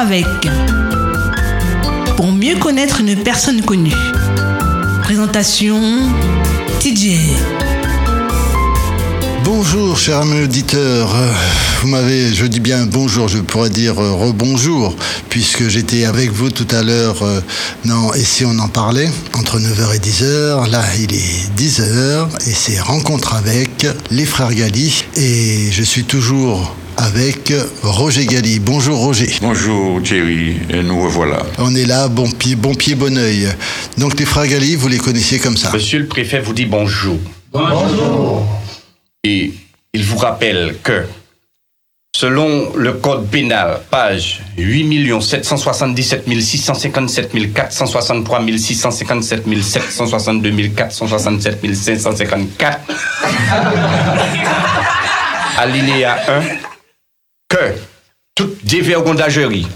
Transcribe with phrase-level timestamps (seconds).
[0.00, 0.24] avec.
[2.16, 3.92] Pour mieux connaître une personne connue.
[5.02, 5.78] Présentation
[6.80, 7.18] TJ.
[9.44, 11.14] Bonjour, chers amis auditeurs.
[11.14, 11.32] Euh,
[11.82, 14.96] Vous m'avez, je dis bien bonjour, je pourrais dire euh, rebonjour,
[15.28, 17.40] puisque j'étais avec vous tout à l'heure euh,
[17.84, 20.70] dans Et si on en parlait, entre 9h et 10h.
[20.70, 25.04] Là, il est 10h et c'est rencontre avec les frères Gali.
[25.16, 28.58] Et je suis toujours avec Roger Gali.
[28.58, 29.30] Bonjour Roger.
[29.40, 31.42] Bonjour Thierry, et nous revoilà.
[31.58, 33.48] On est là, bon pied, bon pied, bon oeil.
[33.96, 35.70] Donc les frères Gali, vous les connaissiez comme ça.
[35.72, 37.18] Monsieur le préfet vous dit bonjour.
[39.24, 39.52] Et
[39.94, 41.06] il vous rappelle que,
[42.14, 52.80] selon le code pénal, page 8 777 657 463 657 762 467 554,
[55.58, 56.69] alinéa 1,
[57.50, 57.74] que
[58.34, 59.66] toute dévergondagerie,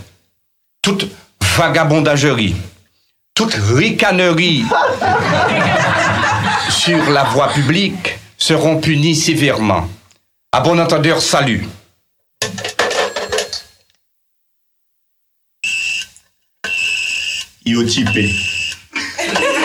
[0.80, 1.06] toute
[1.56, 2.56] vagabondagerie,
[3.34, 4.64] toute ricanerie
[6.70, 9.89] sur la voie publique seront punis sévèrement.
[10.53, 11.66] À bon entendeur, salut.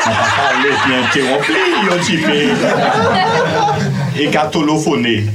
[0.06, 1.52] Va parler puis interrompre,
[1.86, 2.50] yo typé.
[4.20, 5.26] Et catolophoné.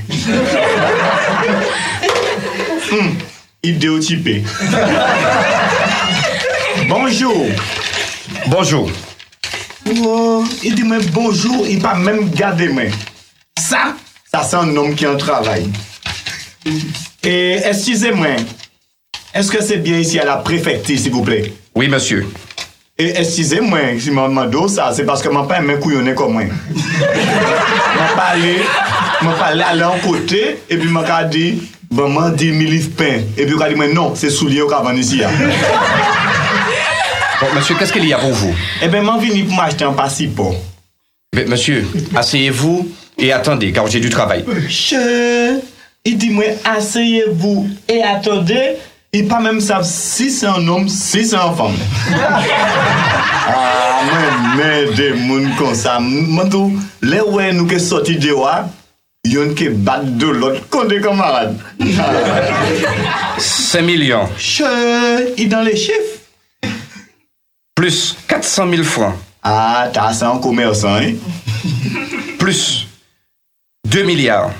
[2.93, 3.15] Hum,
[3.63, 4.43] idéotypé.
[6.89, 7.47] Bonjour.
[8.47, 8.91] Bonjour.
[10.03, 12.89] Oh, il dit même bonjour, il pas même garder main.
[13.59, 13.95] Ça,
[14.31, 15.69] ça c'est un homme qui en travail.
[17.23, 18.29] Et excusez-moi,
[19.35, 21.53] est-ce que c'est bien ici à la préfecture, s'il vous plaît?
[21.75, 22.27] Oui, monsieur.
[22.97, 26.45] Et excusez-moi, si je demande ça, c'est parce que mon père m'a couillonné comme moi.
[26.45, 28.59] M'a parlé,
[29.23, 31.63] m'a parlé aller en côté, et puis m'a dit,
[31.95, 33.23] Vaman di mi liv pen.
[33.37, 35.31] E pi yo ka di men, non, se souliye yo ka van isi ya.
[37.41, 39.93] Bon, monsieur, qu'est-ce qu'il y a pour vous Eh bien, m'en vini pour m'acheter un
[39.93, 40.53] passiport.
[40.53, 40.57] Bon.
[41.35, 42.89] Mais, monsieur, asseyez-vous
[43.19, 44.45] et attendez, car j'ai du travail.
[44.69, 45.61] Che,
[46.05, 48.77] il dit moi, asseyez-vous et attendez.
[49.13, 51.77] Il pas même savent si c'est un homme, si c'est une femme.
[53.49, 54.01] ah,
[54.57, 55.99] mais, mais des mouns comme ça.
[56.01, 56.73] Mantou,
[57.03, 58.69] les ouais nous qui sortis de là,
[59.25, 61.57] Yon ke bat do lot konde kamarade.
[63.41, 64.29] 5 milyon.
[64.37, 64.69] Che,
[65.41, 66.21] y dan le chif?
[67.75, 69.17] Plus 400 mil fran.
[69.43, 71.15] Ah, ta sa an komersan, eh?
[72.39, 72.87] Plus
[73.89, 74.53] 2 milyar.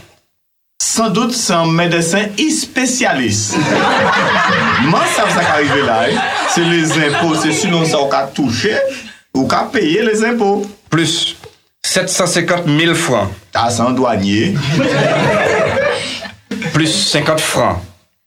[0.81, 3.53] San dout san medesen espesyalis.
[4.91, 6.19] Man sa sa ka rive la, eh?
[6.55, 8.73] Se les impos, se sinon sa ou ka touche,
[9.37, 10.65] ou ka peye les impos.
[10.89, 11.37] Plus
[11.85, 13.29] 750 000 francs.
[13.53, 14.55] Ah, c'est un douanier.
[16.73, 17.77] Plus 50 francs.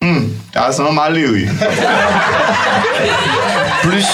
[0.01, 1.47] Hum, ah, c'est un malheureux.
[3.81, 4.06] Plus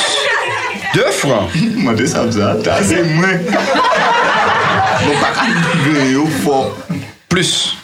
[0.96, 1.50] 2 francs.
[1.76, 3.38] Moi, de ça, ça, c'est moins.
[5.06, 5.34] Bon, pas
[7.28, 7.76] Plus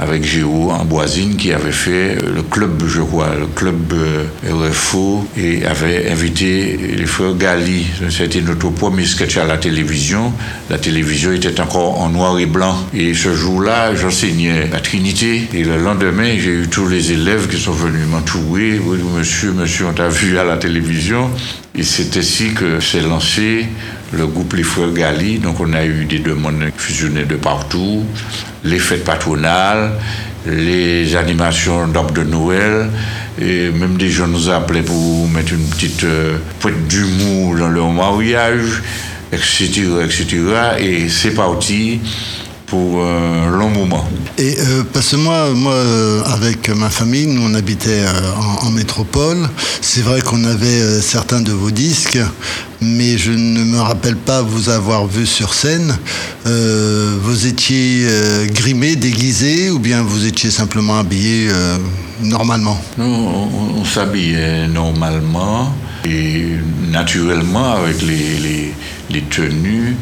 [0.00, 5.26] avec Géo Amboisine qui avait fait euh, le club, je crois, le club euh, RFO
[5.36, 7.84] et avait invité les frères Gali.
[8.08, 10.32] C'était notre premier sketch à la télévision.
[10.70, 12.76] La télévision était encore en noir et blanc.
[12.94, 15.42] Et ce jour-là, j'enseignais à Trinité.
[15.52, 18.80] Et le lendemain, j'ai eu tous les élèves qui sont venus m'entourer.
[18.82, 21.30] Oui, monsieur, monsieur, on t'a vu à la télévision.
[21.76, 23.66] Et c'est ainsi que s'est lancé
[24.12, 25.38] le groupe Les Frères Gali.
[25.38, 28.04] Donc on a eu des demandes fusionnées de partout,
[28.64, 29.92] les fêtes patronales,
[30.46, 32.88] les animations d'arbre de Noël,
[33.40, 36.38] et même des gens nous appelaient pour mettre une petite euh,
[36.88, 38.82] d'humour dans leur mariage,
[39.32, 40.26] etc., etc.
[40.78, 42.00] Et c'est parti
[42.70, 44.08] pour un long moment.
[44.38, 48.32] Et euh, parce que moi, moi euh, avec ma famille, nous on habitait euh,
[48.62, 49.48] en, en métropole.
[49.80, 52.20] C'est vrai qu'on avait euh, certains de vos disques,
[52.80, 55.96] mais je ne me rappelle pas vous avoir vu sur scène.
[56.46, 61.76] Euh, vous étiez euh, grimé, déguisé, ou bien vous étiez simplement habillé euh,
[62.22, 62.80] normalement?
[62.96, 65.74] Nous, on, on s'habillait normalement
[66.04, 66.44] et
[66.90, 68.74] naturellement avec les, les,
[69.10, 69.96] les tenues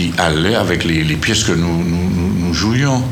[0.00, 3.02] qui allaient avec les, pièces que nous, nous, jouions.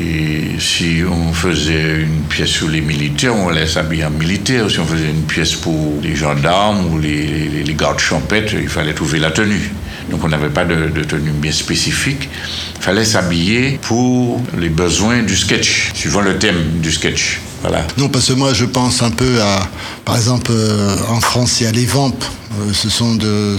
[0.00, 4.70] Et si on faisait une pièce sur les militaires, on allait s'habiller en militaire.
[4.70, 9.18] Si on faisait une pièce pour les gendarmes ou les, gardes champêtres, il fallait trouver
[9.18, 9.72] la tenue.
[10.10, 12.28] Donc on n'avait pas de, de tenue bien spécifique.
[12.76, 17.40] Il fallait s'habiller pour les besoins du sketch, suivant le thème du sketch.
[17.62, 17.84] Voilà.
[17.96, 19.68] Non, parce que moi je pense un peu à,
[20.04, 22.24] par exemple, euh, en France, il y a les vampes.
[22.60, 23.56] Euh, ce sont, euh,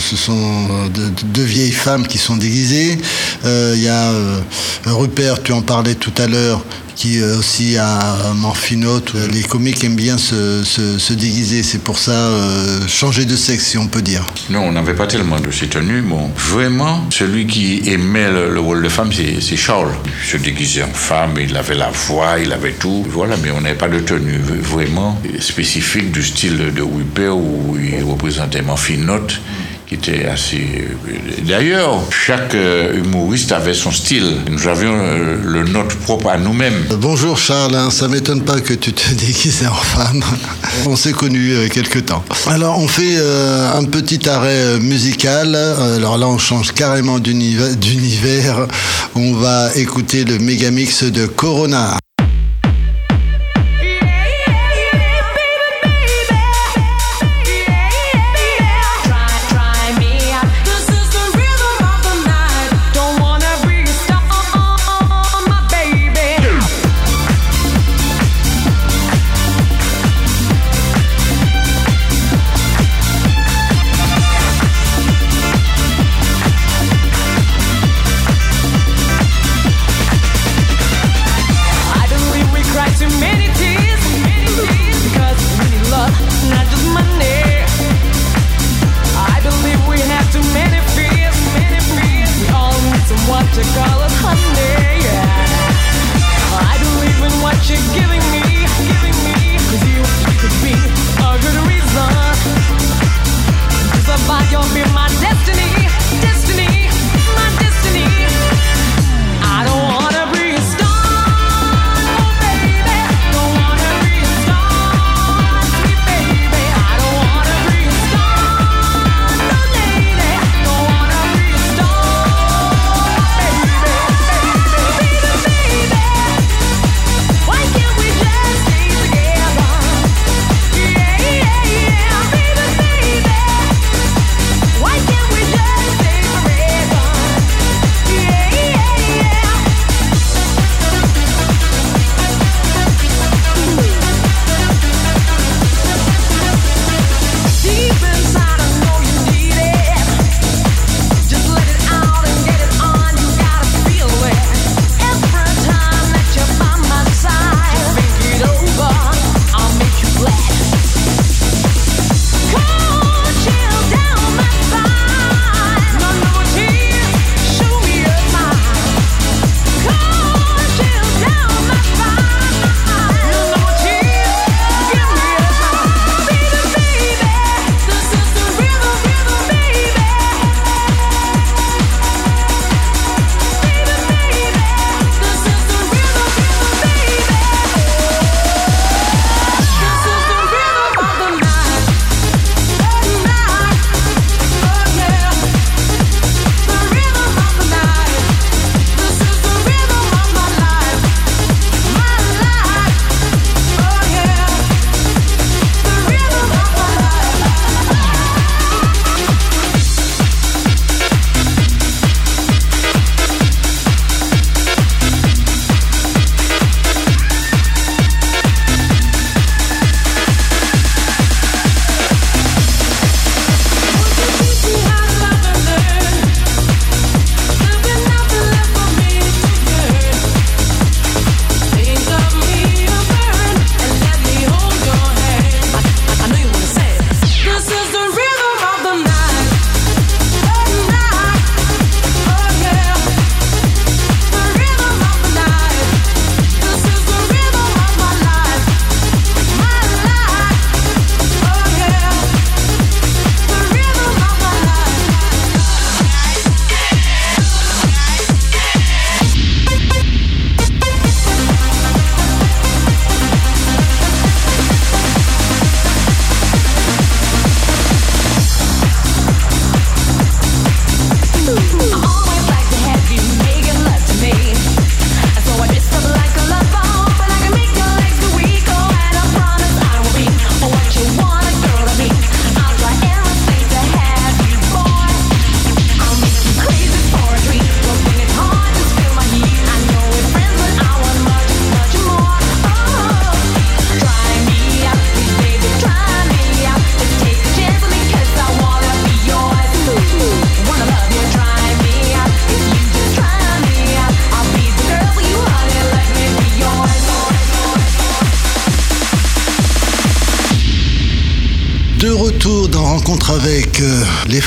[0.90, 2.98] de- de- deux vieilles femmes qui sont déguisées.
[3.46, 4.12] Euh, il y a
[4.86, 6.64] Rupert, tu en parlais tout à l'heure,
[6.96, 9.14] qui euh, aussi a Morphinote.
[9.32, 11.64] Les comiques aiment bien se, se, se déguiser.
[11.64, 14.26] C'est pour ça euh, changer de sexe, si on peut dire.
[14.50, 16.02] Non, on n'avait pas tellement de ces tenues.
[16.02, 19.94] Bon, vraiment, celui qui aimait le, le rôle de femme, c'est Charles.
[20.24, 23.06] Il se déguisait en femme, il avait la voix, il avait tout.
[23.10, 28.04] Voilà, mais on n'avait pas de tenue vraiment spécifique du style de Rupert où il
[28.04, 29.40] représentait Morphinote
[29.88, 30.88] qui était assez...
[31.48, 34.38] D'ailleurs, chaque euh, humoriste avait son style.
[34.50, 36.86] Nous avions euh, le nôtre propre à nous-mêmes.
[36.92, 40.24] Euh, Bonjour Charles, hein, ça m'étonne pas que tu te déguises en femme.
[40.88, 42.24] On s'est connus euh, quelque temps.
[42.48, 45.54] Alors on fait euh, un petit arrêt euh, musical.
[45.56, 48.68] Euh, Alors là on change carrément d'univ- d'univers.
[49.16, 51.98] On va écouter le mégamix de Corona.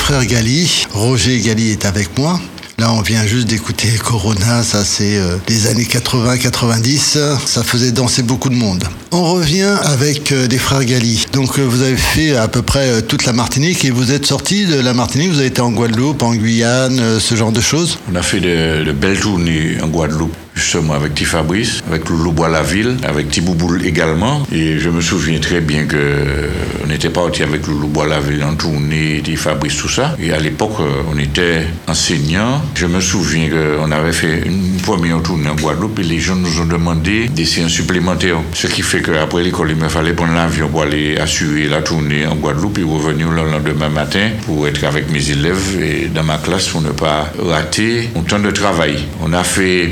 [0.09, 0.87] Les frères Gali.
[0.91, 2.39] Roger Gali est avec moi.
[2.79, 8.23] Là, on vient juste d'écouter Corona, ça c'est euh, les années 80-90, ça faisait danser
[8.23, 8.83] beaucoup de monde.
[9.11, 11.25] On revient avec euh, les frères Gali.
[11.33, 14.25] Donc euh, vous avez fait à peu près euh, toute la Martinique et vous êtes
[14.25, 17.97] sorti de la Martinique, vous avez été en Guadeloupe, en Guyane, ce genre de choses
[18.11, 22.97] On a fait de, belles tournées en Guadeloupe, justement avec Ti Fabrice, avec Loulou Bois-la-Ville,
[23.03, 24.43] avec Tibouboul également.
[24.51, 26.47] Et je me souviens très bien que euh,
[26.85, 30.15] on était parti avec Loulou Bois-la-Ville en tournée, Ti Fabrice, tout ça.
[30.21, 32.61] Et à l'époque, euh, on était enseignants.
[32.75, 36.61] Je me souviens qu'on avait fait une première tournée en Guadeloupe et les gens nous
[36.61, 38.37] ont demandé des séances supplémentaires.
[38.53, 42.25] Ce qui fait qu'après l'école, il me fallait prendre l'avion pour aller assurer la tournée
[42.25, 46.37] en Guadeloupe et revenir le lendemain matin pour être avec mes élèves et dans ma
[46.37, 48.95] classe pour ne pas rater temps de travail.
[49.23, 49.89] On a fait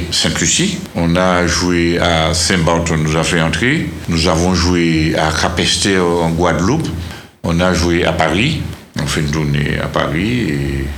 [0.96, 3.88] On a joué à Saint-Barth, on nous a fait entrer.
[4.10, 6.88] Nous avons joué à Capester en Guadeloupe.
[7.44, 8.62] On a joué à Paris.
[9.00, 10.48] On fait une tournée à Paris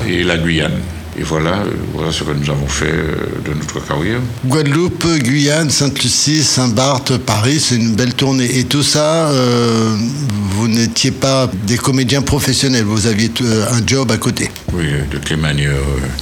[0.07, 0.79] et la Guyane.
[1.19, 4.19] Et voilà, euh, voilà ce que nous avons fait euh, de notre carrière.
[4.45, 8.57] Guadeloupe, Guyane, Sainte-Lucie, Saint-Barth, Paris, c'est une belle tournée.
[8.57, 9.97] Et tout ça, euh,
[10.51, 14.49] vous n'étiez pas des comédiens professionnels, vous aviez un job à côté.
[14.71, 15.73] Oui, de quelle manière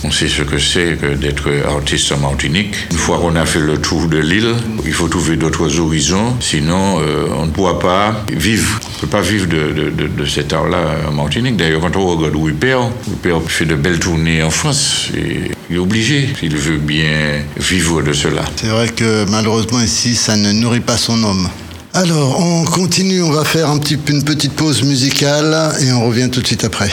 [0.04, 2.74] on sait ce que c'est que d'être artiste en Martinique.
[2.92, 7.00] Une fois qu'on a fait le tour de l'île, il faut trouver d'autres horizons, sinon
[7.02, 8.80] euh, on ne pourra pas vivre.
[8.84, 11.56] On ne peut pas vivre de, de, de, de cet art-là en Martinique.
[11.58, 16.30] D'ailleurs, quand on regarde Whipper, Whipper fait de belles tournées en France il est obligé,
[16.40, 18.44] s'il veut bien vivre de cela.
[18.56, 21.50] C'est vrai que malheureusement ici, ça ne nourrit pas son homme.
[21.94, 26.48] Alors, on continue, on va faire une petite pause musicale et on revient tout de
[26.48, 26.92] suite après.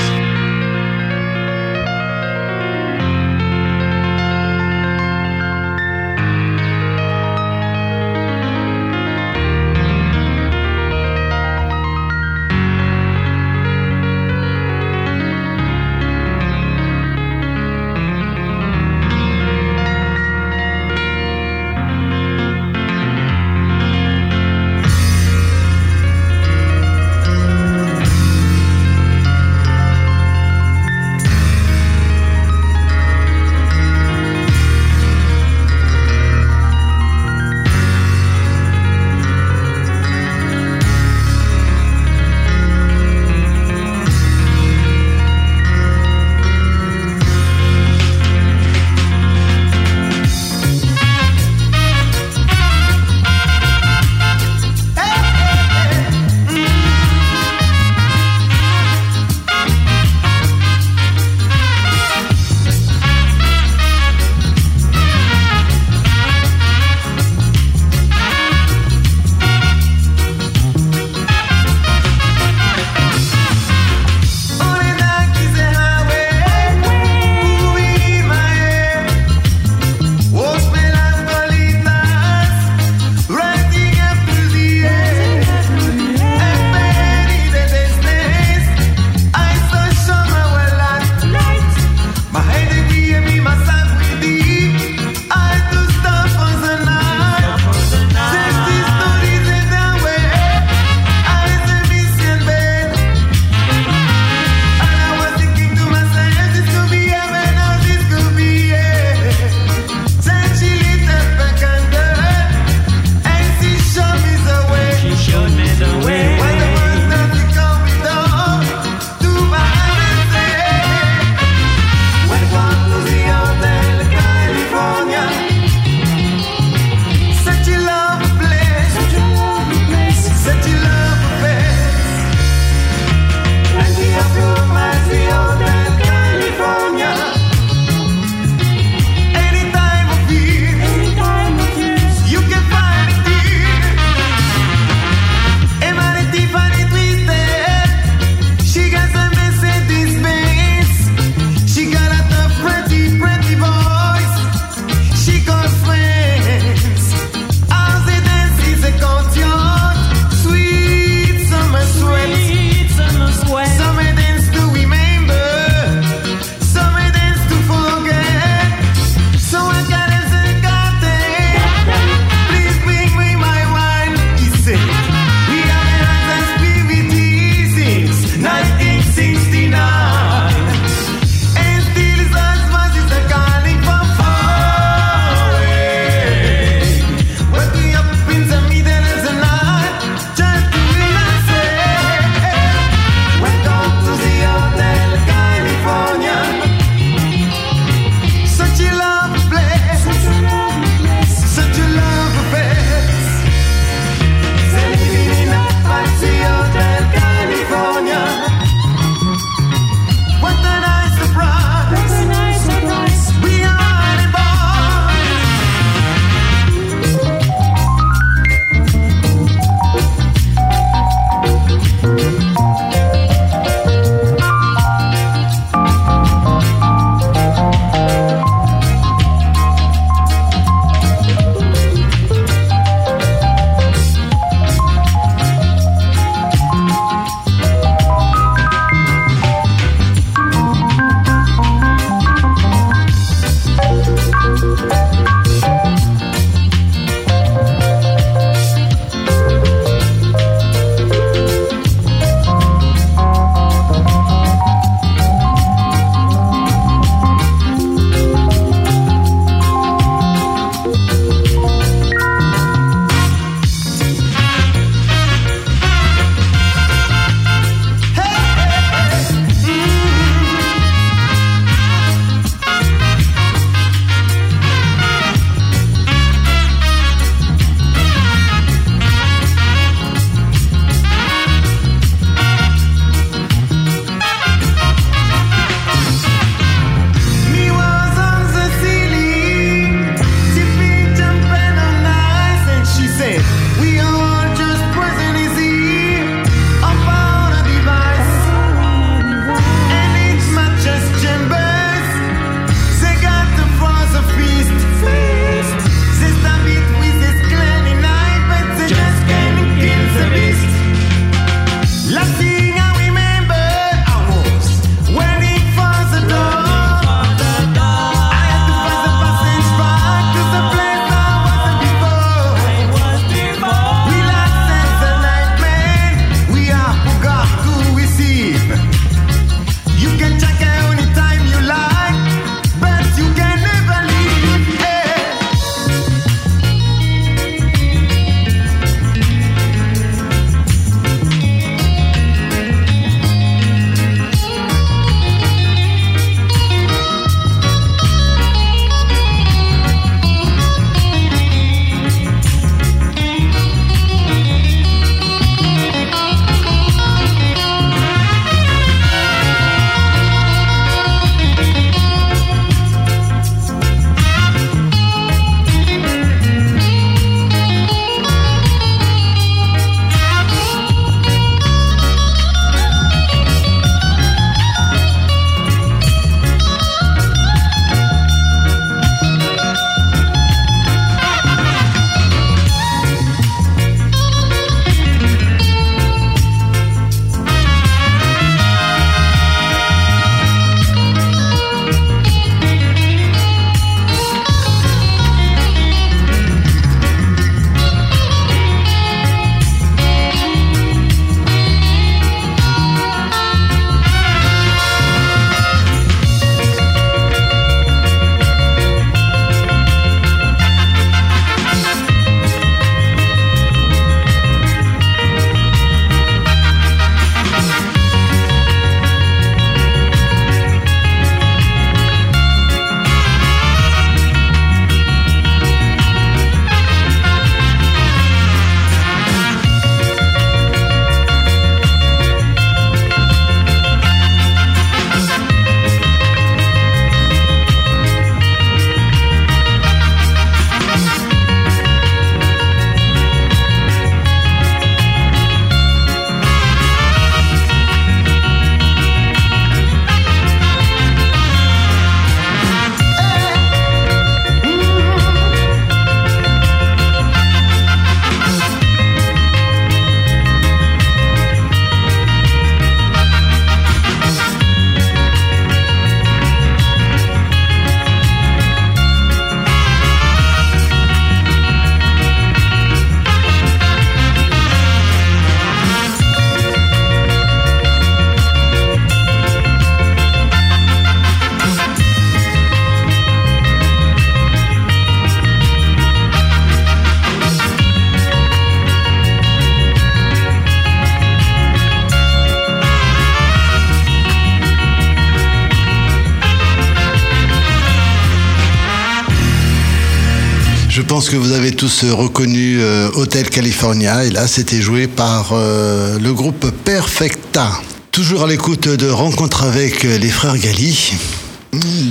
[501.74, 507.70] Tous euh, reconnu euh, Hotel California et là c'était joué par euh, le groupe Perfecta.
[508.12, 511.14] Toujours à l'écoute de Rencontre avec euh, les frères Gali.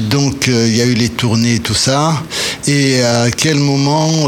[0.09, 2.21] Donc il y a eu les tournées tout ça.
[2.67, 4.27] Et à quel moment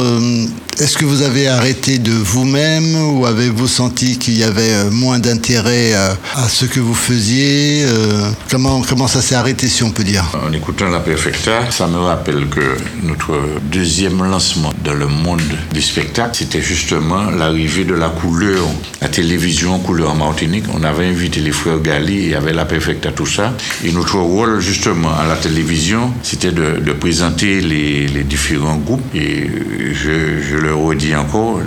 [0.81, 5.19] est-ce que vous avez arrêté de vous-même ou avez-vous senti qu'il y avait euh, moins
[5.19, 9.91] d'intérêt euh, à ce que vous faisiez euh, comment, comment ça s'est arrêté si on
[9.91, 10.25] peut dire?
[10.45, 13.39] En écoutant la Perfecta, ça me rappelle que notre
[13.71, 15.41] deuxième lancement dans le monde
[15.73, 18.65] du spectacle, c'était justement l'arrivée de la couleur,
[19.01, 20.65] la télévision couleur Martinique.
[20.73, 23.53] On avait invité les frères Gali, y avait la Perfecta, tout ça.
[23.85, 29.03] Et notre rôle, justement, à la télévision, c'était de, présenter les, différents groupes.
[29.13, 29.47] Et
[29.93, 31.59] je le redis encore,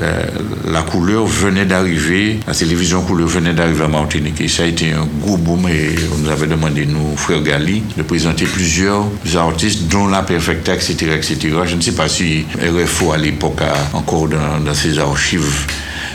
[0.67, 4.41] la, couleur venait d'arriver, la télévision couleur venait d'arriver à Martinique.
[4.41, 7.83] Et ça a été un gros boom et on nous avait demandé, nous, frères Gali,
[7.97, 9.05] de présenter plusieurs
[9.37, 11.37] artistes, dont la Perfecta, etc., etc.
[11.67, 15.67] Je ne sais pas si RFO à l'époque a encore dans, ses archives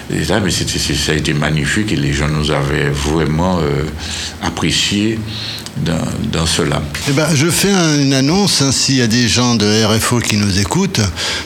[0.09, 3.85] mais ça a été magnifique et les gens nous avaient vraiment euh,
[4.43, 5.17] apprécié
[5.77, 6.81] dans, cela.
[7.09, 10.19] Eh ben, je fais un- une annonce, hein, s'il y a des gens de RFO
[10.19, 10.99] qui nous écoutent,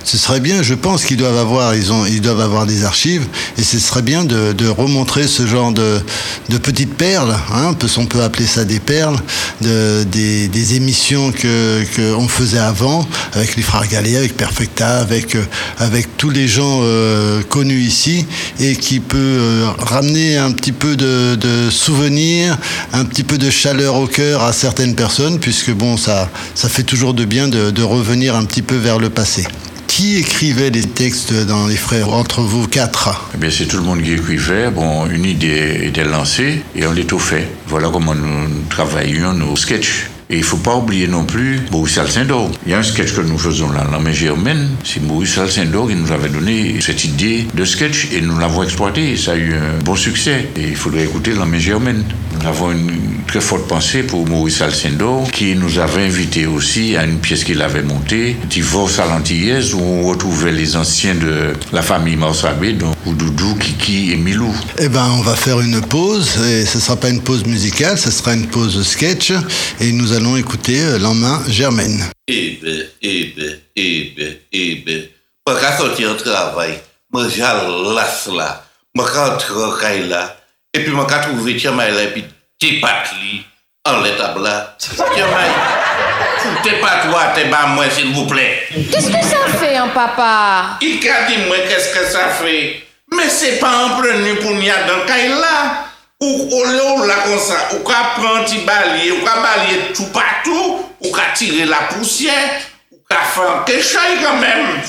[0.03, 3.25] ce serait bien, je pense qu'ils doivent avoir, ils ont, ils doivent avoir des archives,
[3.57, 5.99] et ce serait bien de, remontrer ce genre de,
[6.57, 9.17] petites perles, hein, on peut- appeler ça des perles,
[9.61, 13.83] de, des, émissions que, que on faisait avant, avec les frères
[14.17, 15.43] avec Perfecta, avec, euh,
[15.79, 18.25] avec tous les gens euh, connus ici,
[18.59, 22.57] et qui peut euh, ramener un petit peu de, de souvenirs,
[22.91, 27.13] un petit peu de chaleur au à certaines personnes, puisque bon, ça, ça fait toujours
[27.13, 29.45] de bien de, revenir un petit peu vers le passé.
[29.87, 33.29] Qui écrivait les textes dans les frères entre vous quatre?
[33.33, 34.69] Eh bien, c'est tout le monde qui écrivait.
[34.69, 37.47] Bon, une idée était lancée et on l'étoffait.
[37.67, 40.09] Voilà comment nous travaillions nos sketchs.
[40.29, 42.51] Et il faut pas oublier non plus Maurice Alcindor.
[42.65, 44.11] Il y a un sketch que nous faisons là, la main.
[44.83, 49.15] C'est Maurice Alcindor qui nous avait donné cette idée de sketch et nous l'avons exploité.
[49.15, 50.49] Ça a eu un bon succès.
[50.57, 51.59] Et il faudrait écouter la main.
[52.39, 57.03] Nous avons une très forte pensée pour Maurice Alcindor qui nous avait invités aussi à
[57.03, 61.81] une pièce qu'il avait montée, Divorce à l'Antillaise, où on retrouvait les anciens de la
[61.81, 64.53] famille Marsabé, dont Doudou, Kiki et Milou.
[64.77, 68.11] Eh ben, on va faire une pause, et ce sera pas une pause musicale, ce
[68.11, 69.33] sera une pause sketch,
[69.79, 72.03] et nous allons écouter euh, L'en-main Germaine.
[72.27, 75.03] Eh ben, eh ben, eh ben, eh ben.
[77.13, 78.47] Mwen jalas la,
[78.91, 80.25] mwen ka antre kay la,
[80.77, 82.23] epi mwen ka trouve tiyamay la epi
[82.61, 83.41] te pat li
[83.87, 84.55] an le tabla.
[84.81, 85.49] Tiyamay,
[86.65, 88.45] te pat wate ba mwen sil vouple.
[88.93, 90.31] Keske sa fe an papa?
[90.85, 92.57] Il ka di mwen keske sa fe.
[93.13, 95.57] Me se pa an prenu pou ni adan kay la.
[96.17, 101.11] Ou ole ou la konsa, ou ka pranti balye, ou ka balye tout patou, ou
[101.13, 102.33] ka tire la pousyè,
[103.09, 104.81] ka faire quelque chose quand même.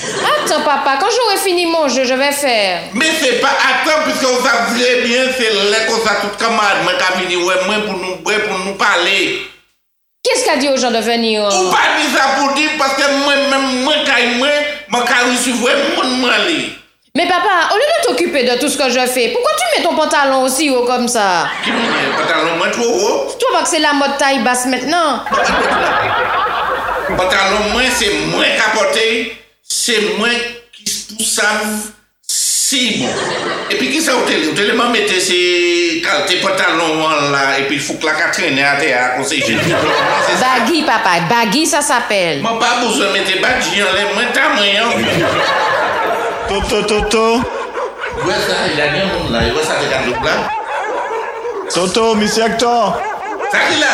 [0.45, 2.81] Attends, papa, quand j'aurai fini mon jeu, je vais faire.
[2.95, 6.93] Mais c'est pas attends, puisque vous savez bien, c'est là qu'on ça tout camarade, moi,
[6.95, 9.43] qui venu, ouais, moi, pour nous, pour nous parler.
[10.23, 11.45] Qu'est-ce qu'a dit aux gens de venir?
[11.45, 14.49] Ou pas dit ça pour dire, parce que moi, même, moi, quand moi,
[14.89, 16.73] moi, quand je suis vraiment, aller.
[17.15, 19.85] Mais papa, au lieu de t'occuper de tout ce que je fais, pourquoi tu mets
[19.89, 21.49] ton pantalon aussi haut comme ça?
[21.65, 23.29] Qui me dit, pantalon, moi, trop haut.
[23.39, 25.23] Tu vois pas que c'est la mode taille basse maintenant
[27.17, 27.79] Pantalon,
[28.57, 30.29] capoté, c'est moi
[30.73, 31.41] qui se pousse
[32.23, 33.09] si bon.
[34.77, 39.37] M'a mettez ces, tes pantalons là, et puis, il faut que la terre, comme c'est
[39.37, 39.75] j'ai dit.
[40.27, 40.47] C'est ça.
[40.59, 42.41] Baggy, papa, baggy, ça s'appelle.
[42.43, 44.85] Moi, pas besoin de mettre badji en l'air, moi, t'as moyen.
[46.49, 47.43] Toto, Toto,
[48.33, 48.87] ça, il a
[49.47, 50.49] il voit ça, c'est quand même là.
[51.73, 53.01] Toto, monsieur Hector.
[53.51, 53.87] Ça qui là?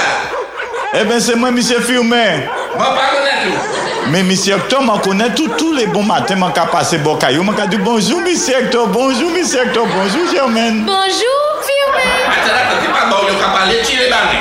[0.94, 2.42] Eben se mwen misye firmen.
[2.76, 4.10] Mwen pa konen tou.
[4.12, 7.42] Men misye Hector mwen konen tout tout le bon maten mwen ka pase bokay yo.
[7.42, 10.84] Mwen ka di bonjou misye Hector, bonjou misye Hector, bonjou Germaine.
[10.86, 12.14] Bonjou firmen.
[12.28, 14.38] Mwen te la kote pa bon yo ka pale ti le bane.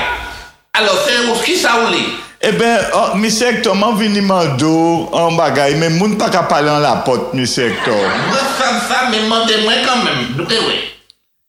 [0.77, 2.05] Alo se ou ki sa ou li?
[2.45, 6.69] Eben oh, misye Hector mwen vini man do an bagay men moun pa ka pale
[6.69, 8.09] an la pot misye Hector.
[8.29, 10.27] Mwen san sa men mwen de mwen kanmen.
[10.37, 10.92] Duke wey.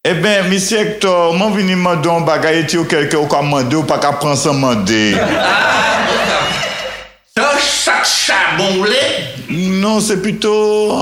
[0.07, 3.38] E eh ben, misi Hector, man vini mande yon bagay eti ou kelke ou ka
[3.40, 5.14] mande ou pa ka pran san mande.
[7.33, 9.01] Ton sak chabon ou le?
[9.81, 10.53] Non, se pito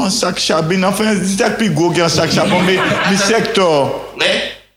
[0.07, 0.87] sak chabin.
[0.87, 2.63] Anfen, ditak pi go gen sak chabon.
[2.63, 3.91] Misi Hector,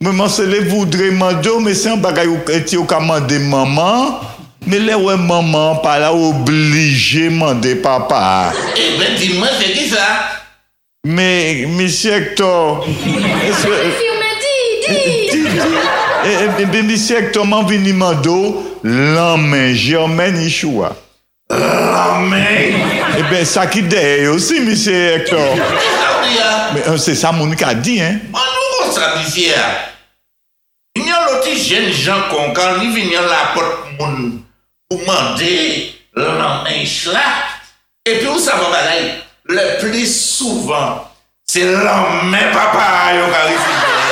[0.02, 4.16] mwen mansele voudre mande ou, mwen se yon bagay eti ou ka mande maman,
[4.66, 8.50] mwen le we maman pa la oblige mande papa.
[8.74, 10.10] E eh ben, di man se ki sa?
[11.14, 11.30] Me,
[11.78, 14.15] misi Hector, eske...
[14.86, 20.96] E bemisek toman vinimando lamen Germain Ishua.
[21.50, 22.76] Lamen?
[23.18, 25.58] Ebe sakide yo si misye Hector.
[26.98, 28.00] Se sa moun ka di.
[28.32, 29.66] Manou sa misye ya.
[30.96, 34.42] Vinyan loti jen jan konkan li vinyan la pot moun
[34.90, 37.26] pou mande lamen Ishua.
[38.06, 41.06] E pi ou sa moun balay le pli souvan
[41.46, 44.05] se lamen papa yo ka rifi.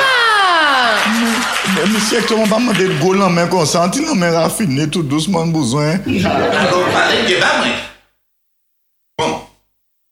[1.84, 5.52] Misye ek chouman pa mwen det go lan men konsanti lan men rafine tout dousman
[5.52, 6.00] bouzwen.
[6.00, 7.74] Ano, pale ke ba mwen.
[9.20, 9.34] Bon,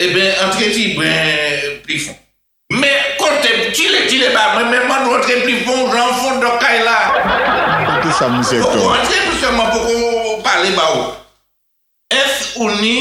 [0.04, 2.18] ebe, antre ti ben plifon.
[2.76, 6.98] Me kote, chile chile ba mwen, men man wotre plifon, jan fon do kay la.
[7.88, 8.78] Kote sa misye ek chouman.
[8.78, 11.10] Poko antre misye mwen, poko pale ba ou.
[12.12, 12.96] Es ou ni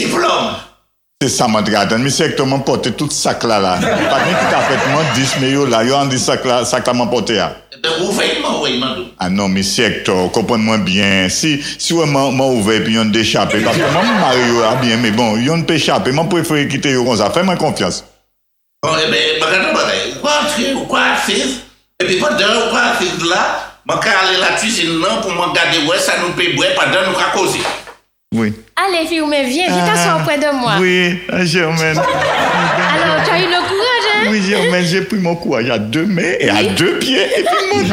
[0.00, 0.54] diplome.
[1.24, 3.70] Se sa man dra atan, mi sektor man pote tout sak la la.
[3.80, 6.58] Pat men ki ta fet man dis me yo la, yo an di sak la,
[6.68, 7.46] sak la man pote ya.
[7.72, 9.04] Ebe ouve yi man ouve yi man do?
[9.16, 11.30] A non, mi sektor, kompon mwen bien.
[11.32, 14.74] Si, si wè man ouve pi yon de chape, paske man mou mari yo a
[14.82, 18.02] bien, me bon, yon pe chape, man preferi kite yo kon sa, fè man konfians.
[18.84, 21.62] Bon, ebe, bagan nan bagan, kwa tri ou kwa asiz,
[22.04, 23.40] epi pa den ou kwa asiz la,
[23.88, 26.90] man ka ale la kusin nan pou man gade wè, sa nou pe bwe, pa
[26.92, 27.64] den nou ka kozi.
[28.36, 28.52] Oui.
[28.76, 30.72] Allez, fille, mais viens, viens t'asseoir auprès de moi.
[30.80, 31.96] Oui, ah, Germaine.
[31.96, 34.26] Alors, tu as eu le courage, hein?
[34.30, 37.66] Oui, Germaine, j'ai pris mon courage à deux mains et à deux pieds, et puis
[37.72, 37.92] mon dit.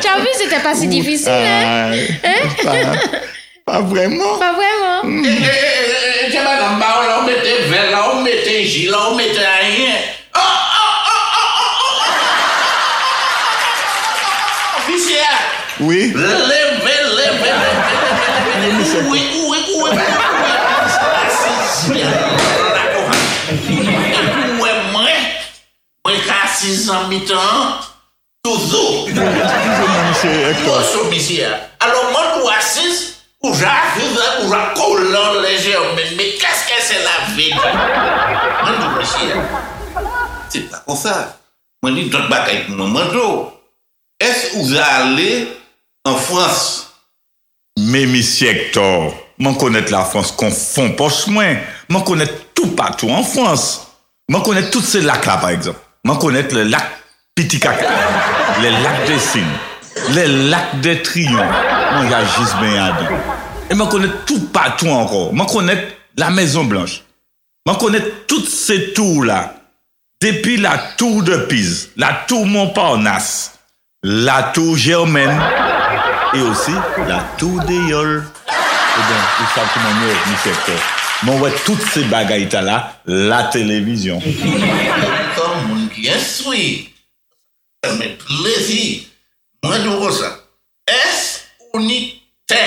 [0.00, 1.92] Tu as vu, c'était pas si difficile, hein?
[2.24, 2.30] Ah,
[2.64, 4.38] pas, pas vraiment.
[4.38, 5.02] Pas vraiment.
[5.04, 8.90] Eh, eh, eh, eh, tiens, madame, bah, là, on mettait verre, là, on mettait gilles,
[8.90, 9.92] là, on mettait rien.
[10.34, 12.02] Oh, oh, oh, oh, oh, oh,
[14.72, 15.16] oh, Officier,
[15.80, 16.12] Oui.
[16.14, 17.76] levez, levez, levez, levez.
[18.58, 18.70] Oui,
[19.10, 19.35] oui, oui.
[26.66, 27.78] artisan mitan,
[28.42, 29.06] touzou.
[30.64, 31.70] Touzou misiya.
[31.78, 35.76] Alo moun ou asis, ou javive, ou jakolan leje,
[36.16, 37.70] me kaske se la vide.
[38.64, 39.38] Moun ou misiya.
[40.50, 41.14] Se pa kon sa.
[41.84, 43.46] Mwen li dot baka ek moun manjou.
[44.18, 45.46] Es ou jale
[46.08, 46.60] an Frans?
[47.78, 51.60] Me misi Hector, mwen konet la Frans kon fon poch mwen.
[51.92, 53.84] Mwen konet tout patou an Frans.
[54.32, 55.85] Mwen konet tout se lak la par exemple.
[56.06, 56.86] Man konet le lak
[57.34, 57.80] pitikak,
[58.62, 59.46] le lak de sin,
[60.14, 61.48] le lak de triyon,
[61.96, 63.08] man ya jizben yade.
[63.66, 65.82] E man konet tout patou anko, man konet
[66.16, 67.00] la Maison Blanche,
[67.66, 69.40] man konet tout se tou la,
[70.22, 73.58] depi la tou de Pise, la tou Montparnasse,
[74.04, 75.34] la tou Germaine,
[76.38, 78.20] e osi la tou de Yol.
[78.46, 80.90] E eh ben, ou sa pou manye mi sektor.
[81.26, 84.22] Man wè tout se bagay ta la, la televizyon.
[85.96, 86.86] bien soui,
[87.96, 89.06] mè plezi,
[89.64, 90.32] mwen nou kon sa,
[90.90, 91.24] es
[91.72, 92.00] ou ni
[92.48, 92.62] te?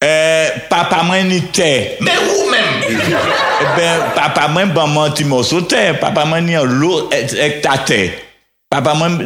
[0.00, 1.70] Eh, papa mwen ni te.
[2.00, 2.80] Mè ou mèm?
[2.90, 7.34] eh ben, papa mwen ban mwen ti moso te, papa mwen ni an lou ek
[7.34, 8.00] eh, eh, ta te.
[8.70, 9.18] Papa mwen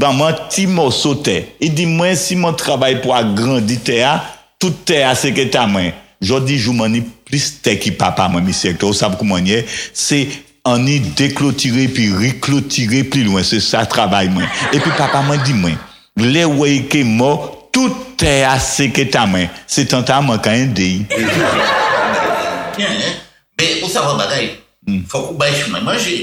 [0.00, 1.38] ban mwen ti moso te.
[1.64, 4.18] I di mwen si mwen travay pou a grandi te a,
[4.60, 5.94] tout te a seke ta mwen.
[6.24, 9.48] Jodi jou mwen ni plis te ki papa mwen mi seke, ou sab kou mwen
[9.48, 9.62] ye,
[9.96, 10.26] se
[10.68, 14.48] an ni deklotire pi riklotire pli lwen, se sa trabay mwen.
[14.72, 15.78] Epi papa mwen di mwen,
[16.20, 20.54] le wey ke mor, tout e ase ke ta mwen, se tan ta mwen ka
[20.56, 21.02] yon dey.
[23.58, 24.52] Be, ou sa wap bagay,
[25.10, 26.20] fok ou bay chouman manje,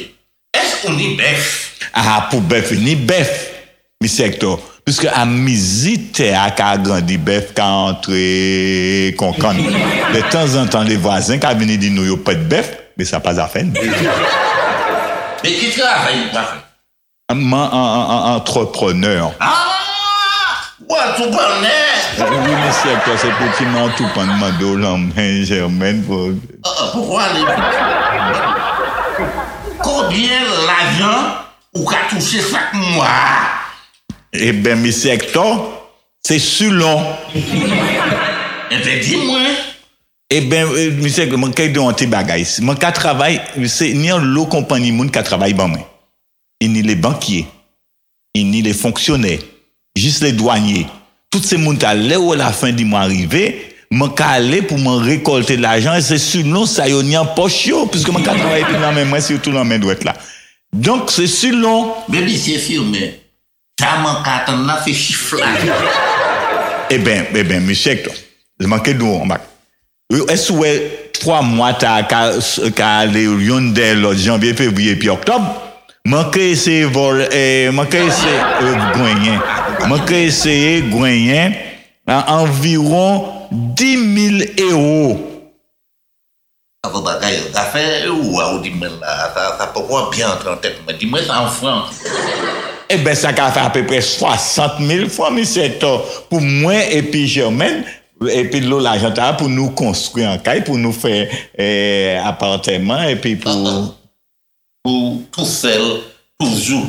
[0.55, 1.51] es ou ni bef?
[1.95, 3.31] Ah, pou bef, ni bef,
[4.03, 4.61] mi sektor.
[4.85, 8.21] Piske a mizite a ka grandi bef ka antre
[9.19, 9.57] konkan.
[10.13, 13.19] De tan zan tan le vwazen ka vini di nou yo pet bef, mais ça
[13.19, 13.65] pas à faire.
[15.43, 16.29] Mais qui travaille,
[17.73, 19.31] en- entrepreneur.
[19.39, 19.53] Ah!
[20.87, 21.67] Ouais, tout bonnet!
[22.19, 25.11] Euh, Oui, monsieur Hector, c'est petit mon tout pendant de l'homme,
[25.43, 26.29] Germaine, pour...
[26.63, 27.43] Ah, ah, pourquoi aller?
[29.81, 31.35] Combien l'argent
[31.73, 33.05] ou qu'a touché chaque mois?
[34.33, 35.89] Eh ben, monsieur Hector,
[36.25, 37.03] c'est selon.
[37.33, 39.39] Eh bien, dis-moi.
[40.35, 40.67] E ben,
[40.99, 42.43] misè, mwen kèy de an te bagay.
[42.65, 45.85] Mwen ka travay, misè, ni an lo kompany moun ka travay ban mwen.
[46.59, 47.45] E ni le bankye,
[48.35, 49.37] e ni le fonksyonè,
[49.95, 50.83] jis le douanye.
[51.31, 53.45] Tout se moun ta le ou la fin di mwen arrive,
[53.93, 57.31] mwen ka ale pou mwen rekolte l'ajan, e se sou non sa yo ni an
[57.37, 59.83] poch yo, piske mwen ka travay pi nan men mwen, si yo tou nan men
[59.87, 60.17] dwet la.
[60.75, 61.93] Donk se sou non...
[62.11, 63.13] Beli se firme,
[63.79, 65.55] ta mwen katan la fe chifla.
[66.91, 68.01] E eh ben, e ben, misè,
[68.67, 69.51] mwen kèy de an bak.
[70.13, 70.71] Es wè
[71.17, 75.47] 3 mwa ta ka ale yon del janvye, fevriye pi oktob,
[76.05, 79.39] man kre se vol, eh, man kre se eh, gwenyen,
[79.89, 80.53] man kre se
[80.91, 81.57] gwenyen
[82.05, 85.17] anviron 10.000 euro.
[86.85, 89.17] Avon bagay, afe ou a ou 10.000 la,
[89.57, 91.81] sa pokwa byan an tek, 10.000 an fran.
[92.93, 95.97] Ebe sa ka fe apepre 60.000 fran mi seto
[96.29, 97.81] pou mwen epi jermen,
[98.21, 100.37] 60 000 fois, monsieur Hector, pour moi et puis l'eau l'argent pour nous construire un
[100.37, 101.27] caille, pour nous faire
[101.59, 103.95] euh, appartement, et puis pour...
[104.83, 105.81] Pour tout seul,
[106.39, 106.85] toujours.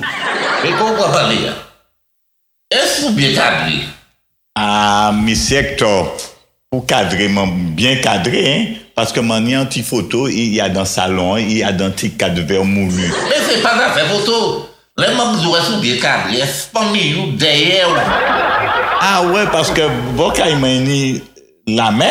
[2.70, 3.80] Est-ce que bien cadré?
[4.54, 6.16] Ah, monsieur Hector,
[6.70, 7.28] pour cadrer,
[7.74, 11.58] bien cadré, hein, parce que mon anti photo, il y a dans le salon, il
[11.58, 13.12] y a dans le cadre verre moulu.
[13.28, 14.68] Mais c'est pas affaire photo.
[14.96, 17.96] Le mab zwa sou de kabli, espami yon deye ou.
[19.04, 19.84] Ah wè, ouais, paske
[20.16, 21.18] bokay meni
[21.68, 22.08] la mè,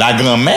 [0.00, 0.54] la gran mè,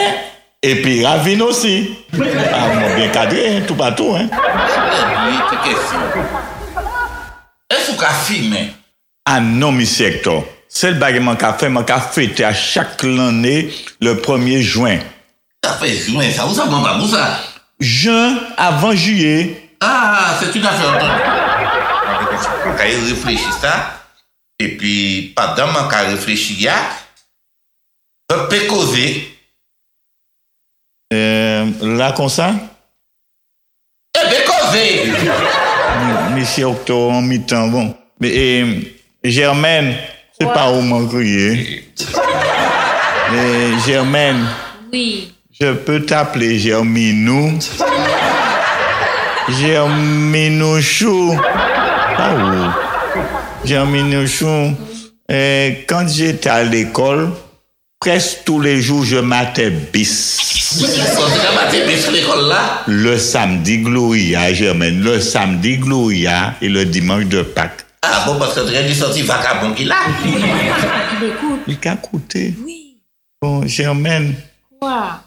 [0.64, 1.74] epi ravine osi.
[2.16, 4.16] Ah, mwen bien kadre, tout patou.
[4.16, 6.24] E bi, te kesyon.
[7.68, 8.62] E sou ka fime?
[9.28, 10.46] Ah non, mi sektor.
[10.72, 13.66] Sel bagay man ka fe, man ka fete a chak l'anè
[14.00, 15.04] le 1er juen.
[15.68, 17.28] Sa fe juen, sa ou sa mwen babou sa?
[17.84, 19.60] Juen avan juye.
[19.80, 21.20] Ah, c'est tout à fait entendu.
[22.64, 23.72] Mwen ka yon reflechi sa,
[24.60, 26.74] epi padan mwen ka reflechi ya,
[28.30, 29.06] mwen pe koze.
[32.00, 32.48] La konsa?
[34.16, 34.86] E pe koze!
[36.34, 37.92] Misi okto, an mi tan, bon.
[39.24, 39.94] Germaine,
[40.34, 41.84] se pa ou mwen kriye.
[43.86, 44.46] Germaine,
[45.60, 47.58] je peux t'appeler Germinou.
[47.60, 48.23] Germinou.
[49.48, 51.36] Germinouchou.
[52.18, 52.74] Ah?
[53.64, 54.74] Germinouchou.
[55.30, 57.30] Euh, quand j'étais à l'école,
[58.00, 60.78] presque tous les jours, je matais bis.
[60.80, 65.00] Quand tu as battu bis l'école là, Le samedi Gloria, Germaine.
[65.02, 67.84] Le samedi Gloria et le dimanche de Pâques.
[68.02, 69.96] ah bon, parce que tu as dit sorti vagabond qu'il a.
[71.66, 72.54] Il qu'a coûté.
[72.64, 72.96] Oui.
[73.40, 74.34] Bon, Germaine,
[74.80, 75.20] Quoi?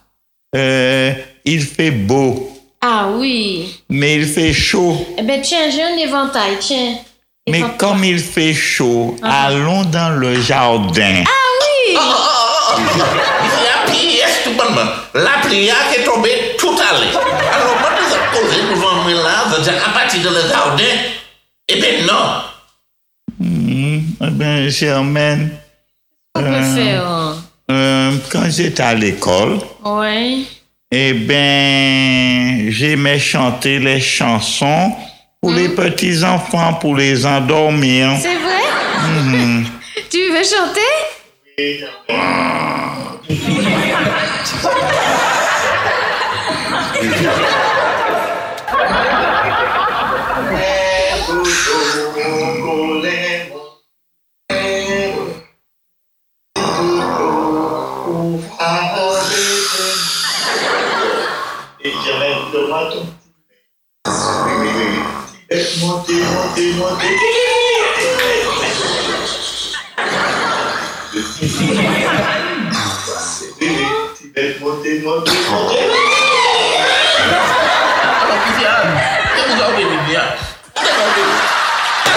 [0.56, 1.14] euh,
[1.46, 2.52] il fait beau,
[2.90, 3.82] Ah oui.
[3.90, 5.06] mais il fait chaud.
[5.18, 6.96] Eh ben tiens, j'ai un éventail, tiens.
[7.50, 7.78] Mais Éventail.
[7.78, 9.48] comme il fait chaud, Ah.
[9.48, 11.24] allons dans le jardin.
[11.26, 11.96] Oui.
[11.96, 12.80] Oh, oh, oh.
[12.80, 14.90] Il fait un pièce tout bonnement.
[15.14, 17.22] La prière qui est tombée tout à l'heure.
[17.54, 20.84] Alors, moi, avons causé devant moi là, je à partir de le jardin.
[21.70, 22.42] Eh bien, non.
[23.40, 25.50] Hmm, eh ben, Germaine,
[26.36, 27.06] On peut faire.
[27.08, 27.36] hein?
[27.72, 30.40] euh, quand j'étais à l'école, Ouais.
[30.92, 34.94] Eh ben, j'aimais chanter les chansons
[35.42, 38.12] pour les petits enfants, pour les endormir.
[38.22, 38.62] C'est vrai?
[40.10, 40.80] tu veux chanter?
[65.50, 67.16] Montei, montei, montei.
[74.60, 75.88] Montei, montei, montei.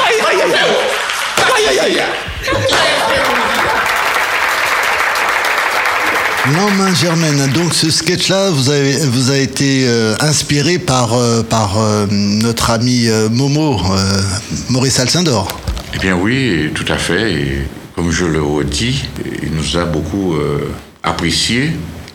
[0.02, 0.74] Ai, ai, ai, ai,
[1.52, 3.69] ai, ai, ai, ai
[6.48, 11.42] Non, main Germaine, donc ce sketch-là vous, avez, vous a été euh, inspiré par, euh,
[11.42, 13.78] par euh, notre ami Momo,
[14.70, 15.60] Maurice Alcindor.
[15.94, 17.32] Eh bien oui, tout à fait.
[17.32, 17.58] Et
[17.94, 19.04] comme je le redis,
[19.42, 20.34] il nous a beaucoup
[21.02, 21.72] apprécié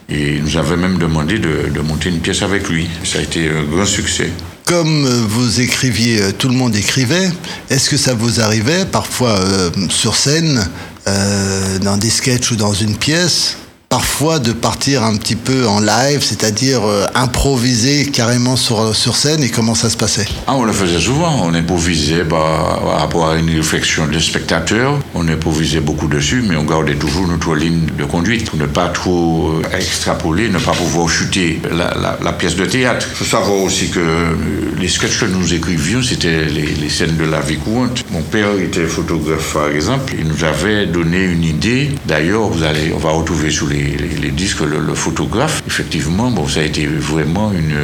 [0.10, 2.88] et il nous avait même demandé de, de monter une pièce avec lui.
[3.04, 4.32] Ça a été un grand succès.
[4.66, 7.30] Comme vous écriviez, tout le monde écrivait,
[7.70, 10.68] est-ce que ça vous arrivait parfois euh, sur scène,
[11.08, 13.58] euh, dans des sketchs ou dans une pièce,
[13.90, 19.44] parfois de partir un petit peu en live, c'est-à-dire euh, improviser carrément sur, sur scène
[19.44, 20.28] et comment ça se passait?
[20.48, 21.44] Ah, on le faisait souvent.
[21.44, 25.00] On improvisait bah, par rapport à une réflexion des spectateurs.
[25.14, 28.88] On improvisait beaucoup dessus, mais on gardait toujours notre ligne de conduite pour ne pas
[28.90, 33.08] trop euh, extrapoler, ne pas pouvoir chuter la, pièce de théâtre.
[33.12, 34.36] Il faut savoir aussi que euh,
[34.80, 38.06] les sketchs que nous écrivions, c'était les, scènes de la vie courante.
[38.12, 40.14] Mon père était photographe, par exemple.
[40.18, 41.92] Il nous avait donné une idée.
[42.06, 45.62] D'ailleurs, vous allez, on va retrouver sous les, les- les disques le, le photographe.
[45.68, 47.76] Effectivement, bon, ça a été vraiment une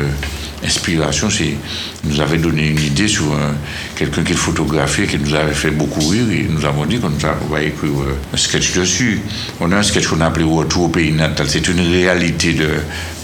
[0.64, 1.30] inspiration.
[1.30, 1.56] C'est,
[2.04, 3.56] nous avait donné une idée sur un-
[3.96, 6.26] quelqu'un qui photographiait, qui nous avait fait beaucoup rire.
[6.32, 7.10] Et nous avons dit qu'on
[7.50, 9.22] va- écrire euh, un sketch dessus.
[9.60, 11.48] On a un sketch qu'on a appelé Retour au pays natal.
[11.50, 12.68] C'est une réalité de,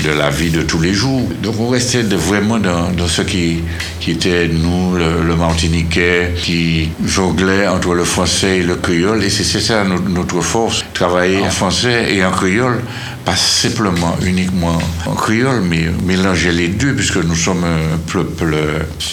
[0.03, 1.27] de la vie de tous les jours.
[1.43, 3.59] Donc on restait de- vraiment dans, dans ce qui,
[3.99, 9.23] qui était nous, le, le Martiniquais, qui jonglait entre le français et le créole.
[9.23, 12.81] Et c'est c'est ça notre, notre force, travailler en français et en créole.
[13.28, 18.55] Pas simplement uniquement en créole, mais mélanger les deux, puisque nous sommes un peuple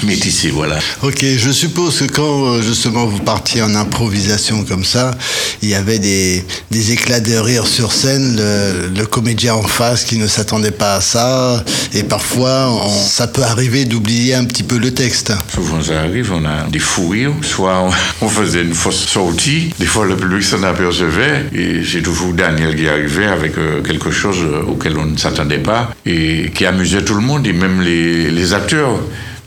[0.05, 0.79] métissé, voilà.
[1.03, 5.17] Ok, je suppose que quand euh, justement vous partiez en improvisation comme ça,
[5.63, 10.05] il y avait des, des éclats de rire sur scène, le, le comédien en face
[10.05, 14.63] qui ne s'attendait pas à ça, et parfois on- ça peut arriver d'oublier un petit
[14.63, 15.33] peu le texte.
[15.53, 17.91] Souvent ça arrive, on a des fous rires, soit on,
[18.27, 22.77] on faisait une fausse sortie, des fois le public s'en apercevait, et c'est toujours Daniel
[22.77, 27.05] qui arrivait avec euh, quelque chose euh, auquel on ne s'attendait pas, et qui amusait
[27.05, 28.99] tout le monde, et même les, les acteurs.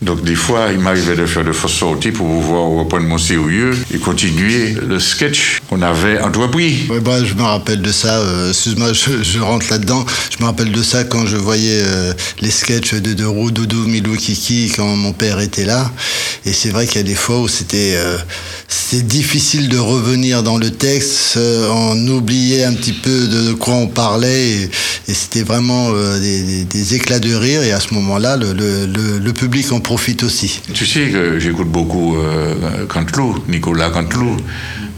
[0.01, 3.75] Donc des fois, il m'arrivait de faire de fausses sorties pour pouvoir reprendre mon sérieux
[3.93, 6.85] et continuer le sketch qu'on avait entrepris.
[6.89, 10.05] Ouais, bah, je me rappelle de ça, euh, excuse-moi, je, rentre là-dedans.
[10.29, 13.87] Je me rappelle de ça quand je voyais euh, les sketchs de, de Roux, Doudou,
[13.87, 15.91] Milou, Kiki, quand mon père était là.
[16.45, 18.17] Et c'est vrai qu'il y a des fois où c'était euh,
[18.93, 23.87] difficile de revenir dans le texte, euh, on oubliait un petit peu de quoi on
[23.87, 24.69] parlait, et,
[25.13, 27.63] c'était vraiment euh, des, éclats de rire.
[27.63, 28.53] Et à ce moment-là, le-
[29.17, 30.59] le public en profite aussi.
[30.73, 32.85] Tu sais que j'écoute beaucoup euh,
[33.47, 34.35] Nicolas Canteloup.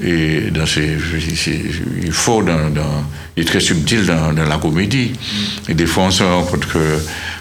[0.03, 2.11] Et dans il
[2.45, 3.03] dans, dans-
[3.37, 5.11] il est très subtil dans, dans la comédie.
[5.69, 6.79] Et des fois, on se rend compte que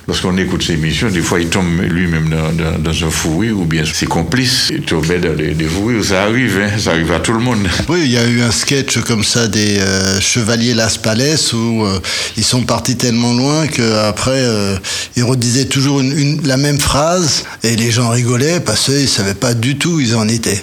[0.06, 3.84] lorsqu'on écoute ses émissions, des fois, il tombe lui-même dans, un fou rire, ou bien
[3.84, 6.04] ses complices tombaient dans des, des rires.
[6.04, 7.66] Ça arrive, hein, ça arrive à tout le monde.
[7.88, 11.84] Oui, il y a eu un sketch comme ça des euh, Chevaliers Las Palais où
[11.84, 11.98] euh,
[12.36, 14.76] ils sont partis tellement loin qu'après euh,
[15.16, 19.34] ils redisaient toujours une, une- la même phrase et les gens rigolaient parce qu'ils savaient
[19.34, 20.62] pas du tout où ils en étaient.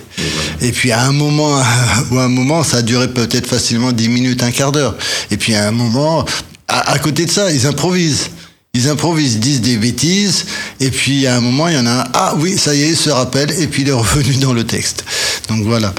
[0.62, 1.60] Et puis à un moment,
[2.12, 4.96] ou à un moment, ça a duré peut-être facilement 10 minutes, un quart d'heure.
[5.32, 6.26] Et puis à un moment,
[6.68, 8.30] à, côté de ça, ils improvisent.
[8.74, 10.46] Ils improvisent, disent des bêtises,
[10.82, 12.90] et puis à un moment, il y en a un, ah oui, ça y est,
[12.90, 15.06] il se rappelle, et puis il est revenu dans le texte.
[15.48, 15.94] Donc voilà,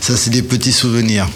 [0.00, 1.28] ça c'est des petits souvenirs.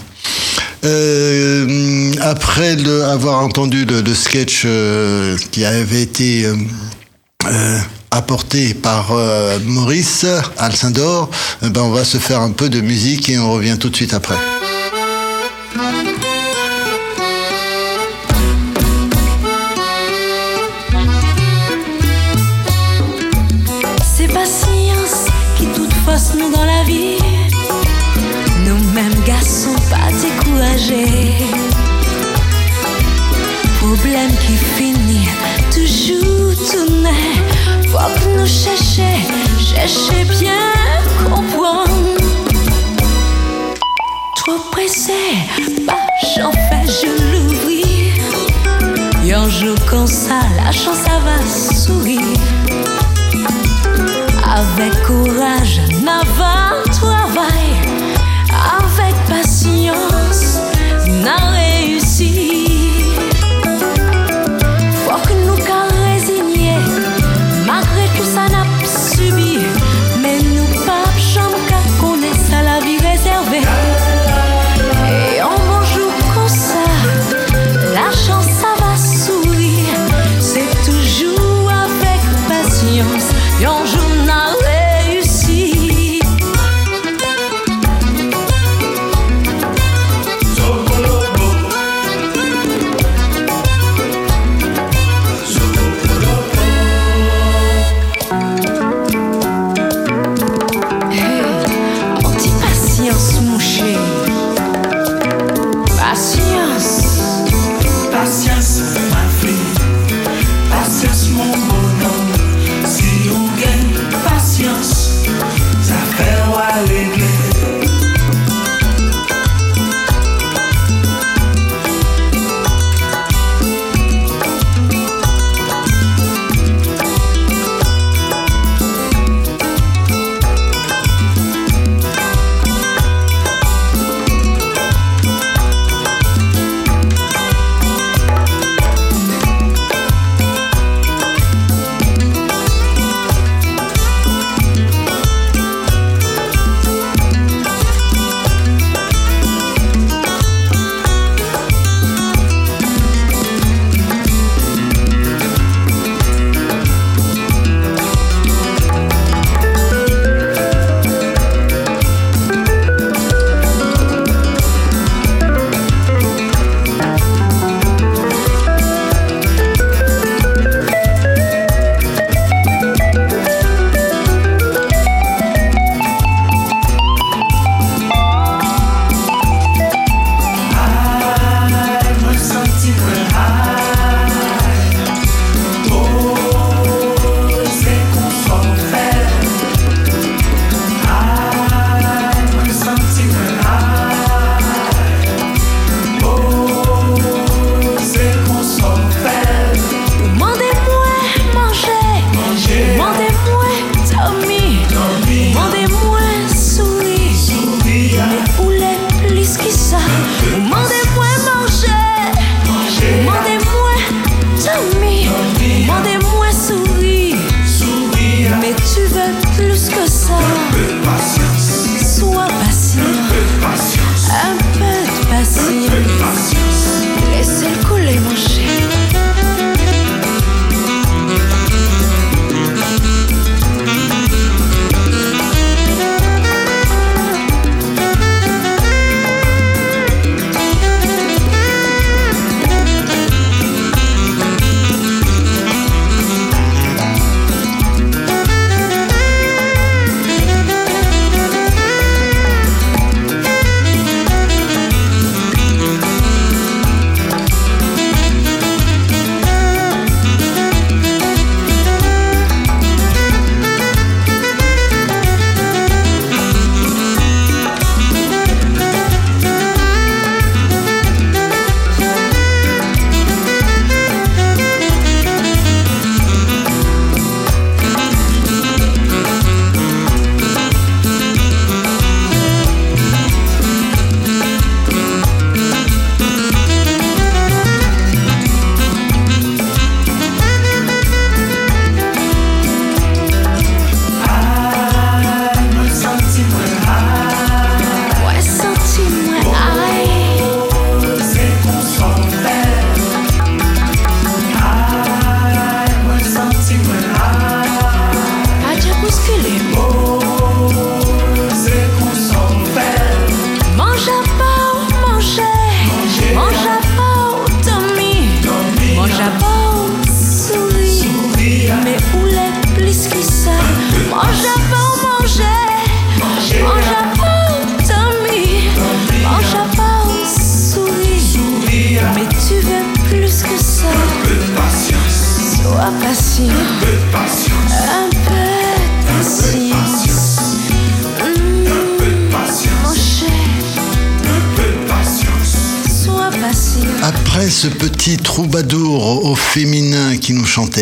[0.85, 7.79] Euh, après avoir entendu le, sketch euh, qui avait été euh,
[8.11, 10.27] apporté par euh, Maurice
[10.59, 11.31] Alcindor,
[11.63, 13.97] eh ben on va se faire un peu de musique et on revient tout de
[13.97, 14.37] suite après.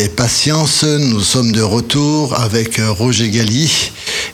[0.03, 3.91] Patience, nous sommes de retour avec euh, Roger Galli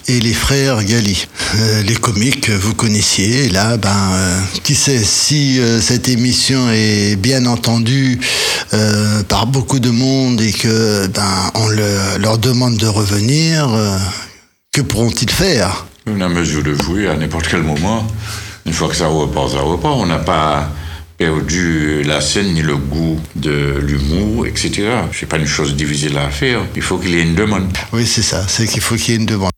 [0.07, 1.27] et les frères Galli.
[1.55, 3.47] Euh, les comiques, vous connaissiez.
[3.49, 8.19] Là, ben, euh, qui sait si euh, cette émission est bien entendue
[8.73, 13.97] euh, par beaucoup de monde et que ben, on le- leur demande de revenir, euh,
[14.71, 15.85] que pourront-ils faire?
[16.07, 18.05] On a mesure de jouer à n'importe quel moment.
[18.65, 19.95] Une fois que ça repart, ça repart.
[19.99, 20.69] On n'a pas
[21.21, 24.71] perdu la scène ni le goût de l'humour, etc.
[25.13, 26.61] C'est pas une chose difficile à faire.
[26.75, 27.71] Il faut qu'il y ait une demande.
[27.93, 29.51] Oui, c'est ça, c'est qu'il faut qu'il y ait une demande.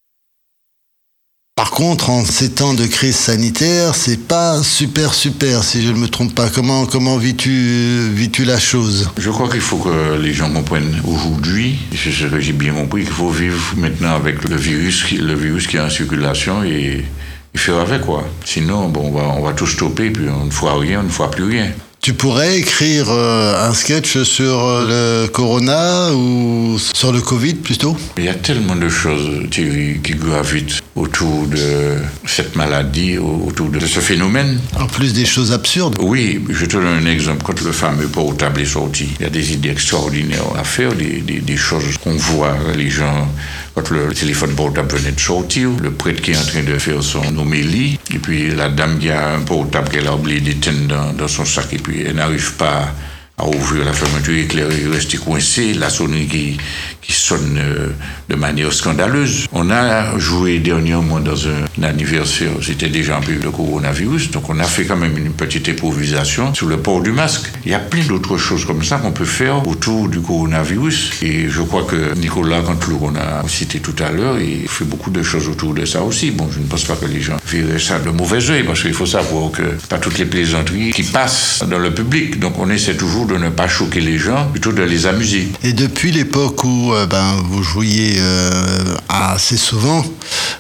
[1.55, 5.99] Par contre, en ces temps de crise sanitaire, c'est pas super super, si je ne
[5.99, 6.49] me trompe pas.
[6.49, 9.09] Comment comment vis-tu vis-tu la chose?
[9.18, 13.03] Je crois qu'il faut que les gens comprennent aujourd'hui, c'est ce que j'ai bien compris,
[13.03, 17.05] qu'il faut vivre maintenant avec le virus, le virus qui est en circulation et,
[17.54, 18.24] et faire avec quoi.
[18.45, 21.10] Sinon, bon, on va, on va tout stopper, puis on ne fera rien, on ne
[21.10, 21.72] fera plus rien.
[22.04, 27.95] Tu pourrais écrire euh, un sketch sur euh, le corona ou sur le Covid plutôt?
[28.18, 31.96] Il y a tellement de choses, Thierry, qui gravitent autour de
[32.28, 34.60] cette maladie, autour de ce phénomène.
[34.80, 35.96] En plus des choses absurdes.
[36.00, 37.44] Oui, je te donne un exemple.
[37.44, 41.22] Quand le fameux portable est sorti, il y a des idées extraordinaires à faire, des,
[41.22, 43.28] des- des choses qu'on voit, les gens.
[43.74, 47.02] Quand le téléphone portable venait de sortir, le prêtre qui est en train de faire
[47.02, 51.14] son homélie, et puis la dame qui a un portable qu'elle a oublié d'éteindre dans,
[51.14, 52.94] dans son sac, et puis elle n'arrive pas
[53.38, 56.57] à ouvrir la fermeture éclairée, rester coincée, la sonnerie qui,
[57.01, 57.89] qui sonne euh,
[58.29, 59.47] de manière scandaleuse.
[59.51, 64.59] On a joué dernièrement dans un anniversaire, c'était déjà un peu le coronavirus, donc on
[64.59, 67.51] a fait quand même une petite improvisation sur le port du masque.
[67.65, 71.13] Il y a plein d'autres choses comme ça qu'on peut faire autour du coronavirus.
[71.21, 75.09] Et je crois que Nicolas Cantelou, qu'on a cité tout à l'heure, il fait beaucoup
[75.09, 76.31] de choses autour de ça aussi.
[76.31, 78.93] Bon, je ne pense pas que les gens verraient ça de mauvais oeil, parce qu'il
[78.93, 82.39] faut savoir que pas toutes les plaisanteries qui passent dans le public.
[82.39, 85.47] Donc on essaie toujours de ne pas choquer les gens, plutôt de les amuser.
[85.63, 90.03] Et depuis l'époque où euh, ben, vous jouiez euh, assez souvent,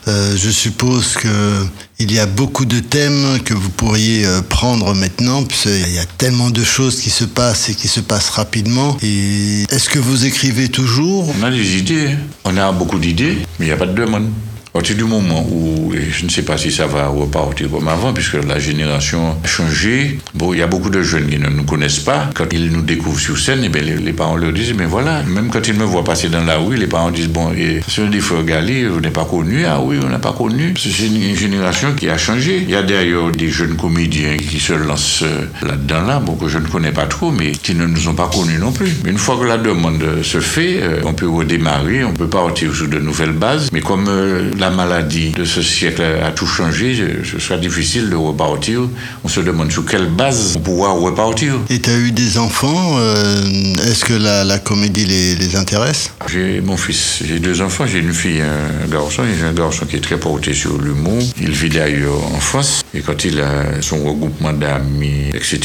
[0.07, 1.65] euh, je suppose que
[1.99, 6.49] il y a beaucoup de thèmes que vous pourriez prendre maintenant, puisqu'il y a tellement
[6.49, 8.97] de choses qui se passent et qui se passent rapidement.
[9.01, 11.33] Et est-ce que vous écrivez toujours?
[11.39, 14.27] On a des idées, on a beaucoup d'idées, mais il n'y a pas de demande.
[14.73, 17.87] À partir du moment où, et je ne sais pas si ça va repartir comme
[17.87, 21.47] avant, puisque la génération a changé, bon, il y a beaucoup de jeunes qui ne
[21.47, 22.31] nous connaissent pas.
[22.33, 25.51] Quand ils nous découvrent sur scène, eh bien, les, parents leur disent, mais voilà, même
[25.51, 28.19] quand ils me voient passer dans la rue, les parents disent, bon, et un des
[28.19, 30.73] frères Gali, on n'est pas connu, ah oui, on n'a pas connu.
[30.75, 32.63] C'est une génération qui a changé.
[32.63, 36.47] Il y a d'ailleurs des jeunes comédiens qui se lancent euh, là-dedans, là, bon, que
[36.47, 38.89] je ne connais pas trop, mais qui ne nous ont pas connus non plus.
[39.05, 42.87] Une fois que la demande se fait, euh, on peut redémarrer, on peut partir sur
[42.87, 46.95] de nouvelles bases, mais comme euh, la maladie de ce siècle a tout changé,
[47.29, 48.79] ce sera difficile de repartir.
[49.25, 51.55] On se demande sur quelle base on pourra repartir.
[51.69, 53.43] Et tu as eu des enfants euh,
[53.89, 56.11] Est-ce que la, la comédie les, les intéresse?
[56.31, 59.23] J'ai mon fils, j'ai deux enfants, j'ai une fille un garçon.
[59.25, 61.21] Et J'ai un garçon qui est très porté sur l'humour.
[61.41, 62.83] Il vit d'ailleurs en France.
[62.93, 65.59] Et quand il a son regroupement d'amis, etc.,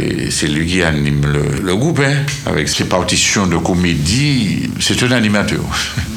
[0.00, 4.70] et c'est lui qui anime le, le groupe, hein, avec ses partitions de comédie.
[4.80, 5.60] C'est un animateur.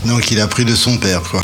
[0.05, 1.41] Donc il a pris de son père, quoi.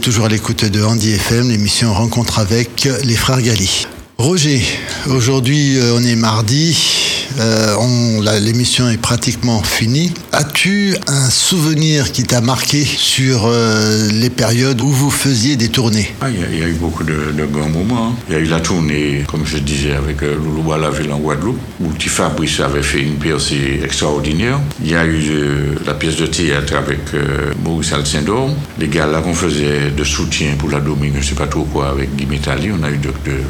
[0.00, 3.86] Toujours à l'écoute de Andy FM, l'émission Rencontre avec les frères Gali.
[4.16, 4.62] Roger,
[5.06, 6.76] aujourd'hui euh, on est mardi.
[7.38, 10.12] euh, l'émission est pratiquement finie.
[10.40, 16.14] As-tu un souvenir qui t'a marqué sur euh, les périodes où vous faisiez des tournées?
[16.22, 18.16] Ah, il y, a- eu beaucoup de, grands moments.
[18.26, 21.88] Il y a eu la tournée, comme je disais, avec euh, Loulou en Guadeloupe, où
[21.88, 24.58] Petit Fabrice avait fait une percée extraordinaire.
[24.82, 28.48] Il y a eu euh, la pièce de théâtre avec euh, Maurice Alcindor.
[28.78, 31.64] Les gars là qu'on faisait de soutien pour la Dominique, je ne sais pas trop
[31.64, 32.70] quoi, avec Guy Métali.
[32.72, 32.98] On a eu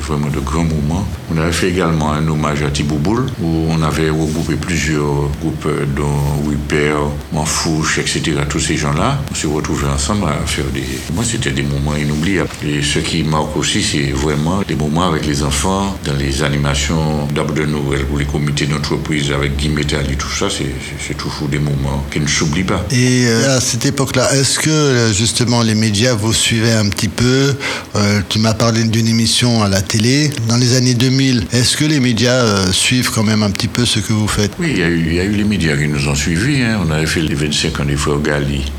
[0.09, 1.07] vraiment de grands moments.
[1.33, 6.51] On avait fait également un hommage à Thibouboul, où on avait regroupé plusieurs groupes, dont
[6.81, 6.95] Whipper,
[7.33, 8.23] Manfouche, etc.
[8.49, 10.83] Tous ces gens-là, on s'est retrouvés ensemble à faire des...
[11.15, 12.49] Moi, c'était des moments inoubliables.
[12.67, 17.27] Et ce qui marque aussi, c'est vraiment des moments avec les enfants, dans les animations
[17.35, 21.49] d'Arbre de Noël pour les comités d'entreprise avec Guy Métal et tout ça, c'est- toujours
[21.49, 22.87] des moments qui ne s'oublient pas.
[22.93, 27.55] Et euh, à cette époque-là, est-ce que justement les médias vous suivaient un petit peu?
[27.97, 30.31] Euh, Tu m'as parlé d'une émission à la télé.
[30.49, 33.85] Dans les années 2000, est-ce que les médias euh, suivent quand même un petit peu
[33.85, 34.53] ce que vous faites?
[34.59, 36.63] Oui, il y, a eu, il y a eu les médias qui nous ont suivis.
[36.63, 36.70] hein.
[36.79, 38.71] On avait fait les 25 ans des frères Gali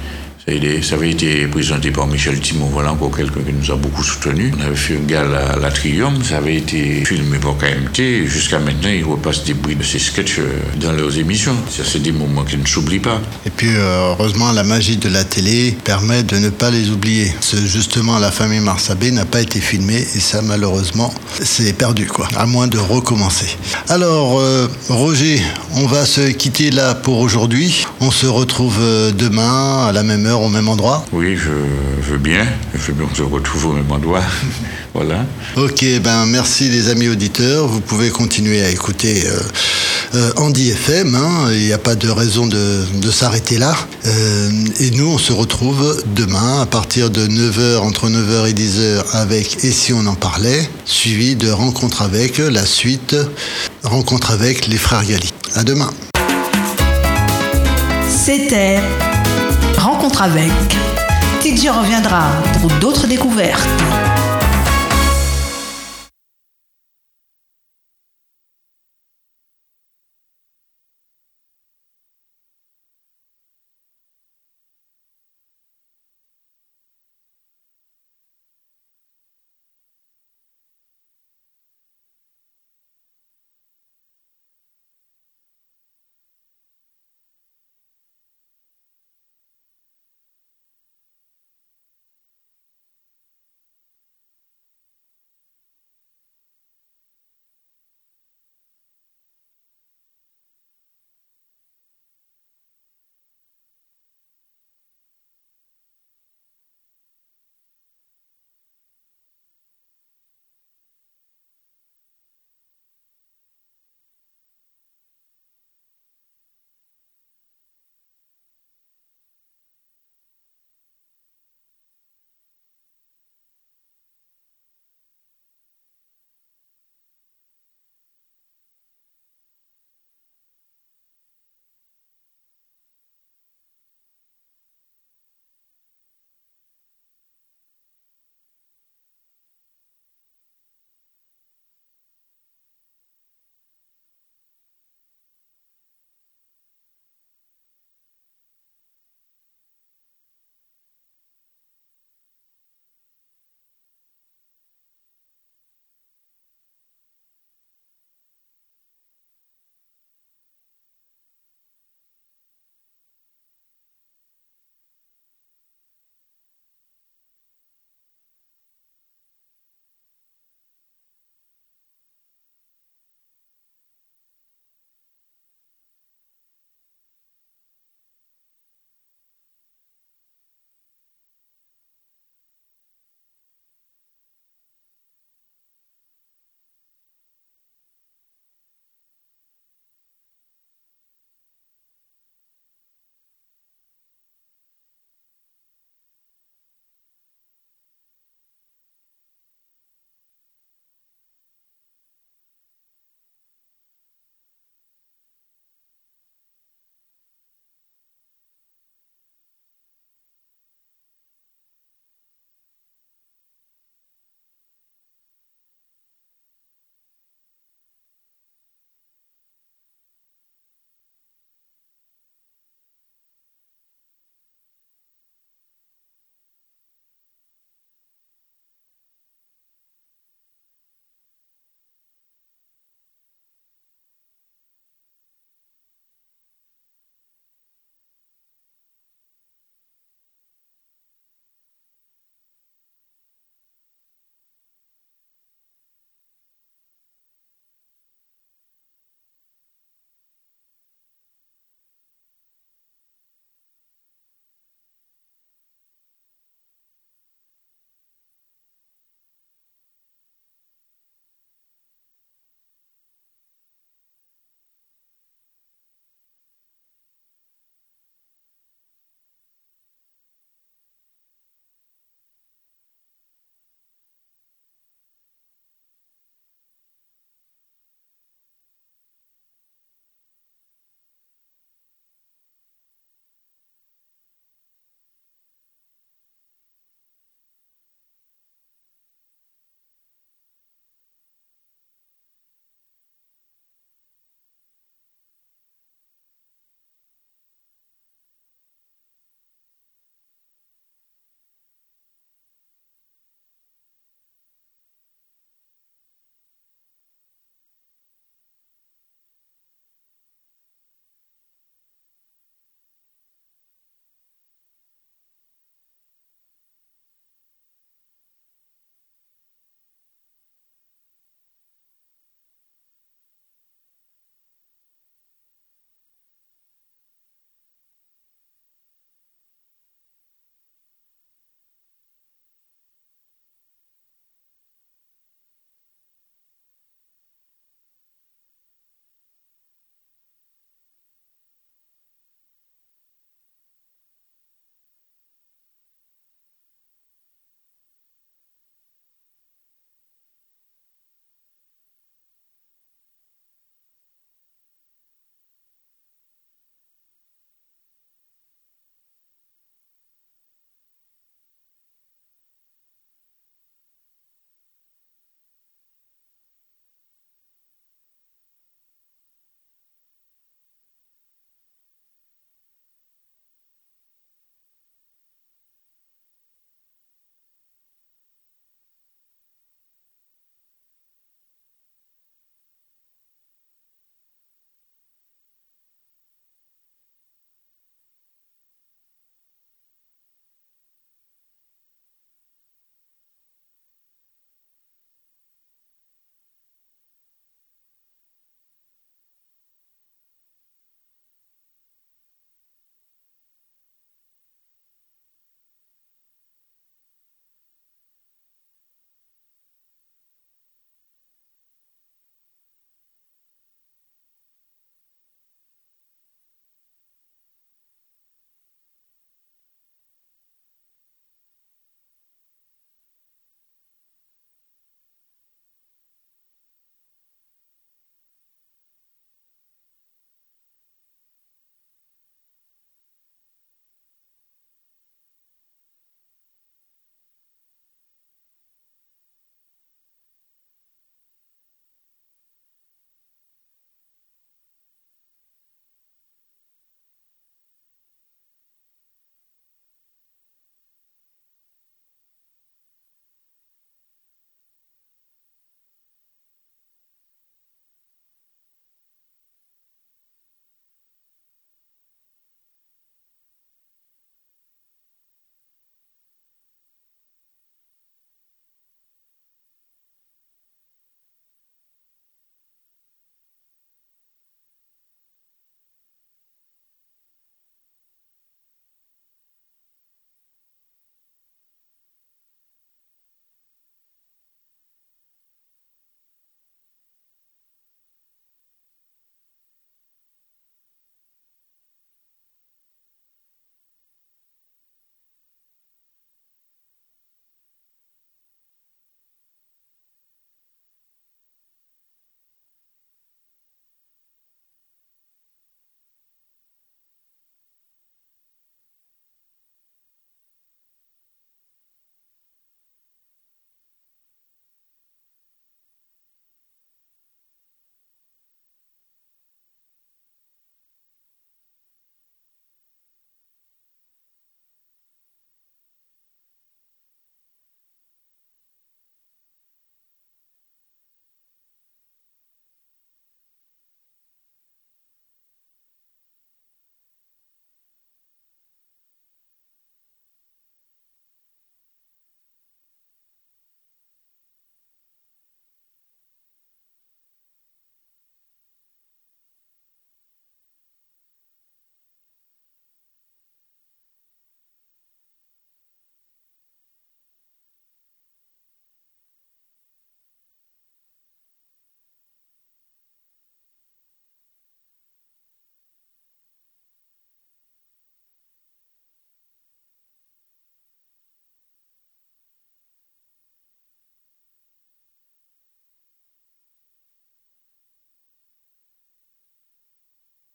[0.48, 4.52] Ça, avait été présenté par Michel Timon, voilà encore quelqu'un qui nous a beaucoup soutenu.
[4.58, 8.26] On avait fait un gala à la Triumph, ça avait été filmé par KMT.
[8.26, 11.56] Jusqu'à maintenant, ils repassent des bruits de ces sketchs euh, dans leurs émissions.
[11.70, 13.22] Ça, c'est des moments qui ne s'oublient pas.
[13.46, 17.32] Et puis, euh, heureusement, la magie de la télé permet de ne pas les oublier.
[17.66, 22.10] Justement, la famille Marsabé n'a pas été filmée et ça, malheureusement, c'est perdu.
[22.36, 23.58] À moins de recommencer.
[23.90, 25.40] Alors, euh, Roger,
[25.76, 27.86] on va se quitter là pour aujourd'hui.
[28.00, 28.80] On se retrouve
[29.16, 31.06] demain à la même heure, au même endroit.
[31.12, 31.50] Oui, je
[32.12, 32.46] veux bien.
[32.74, 34.22] Je veux bien qu'on se retrouve au même endroit.
[34.94, 35.26] voilà.
[35.58, 37.68] Ok, ben merci les amis auditeurs.
[37.68, 39.40] Vous pouvez continuer à écouter euh,
[40.16, 41.16] euh, Andy FM.
[41.16, 41.50] hein.
[41.52, 43.76] Il n'y a pas de raison de, de s'arrêter là.
[44.06, 49.04] Euh, et nous, on se retrouve demain à partir de 9h, entre 9h et 10h
[49.14, 53.16] avec Et si on en parlait, suivi de Rencontre avec la suite
[53.84, 55.32] Rencontre avec les frères Gali.
[55.56, 55.92] À demain.
[58.24, 58.80] C'était
[60.02, 60.52] Rencontre avec.
[61.42, 63.70] TJ reviendra pour d'autres découvertes.